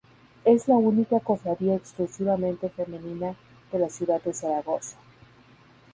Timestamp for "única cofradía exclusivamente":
0.77-2.69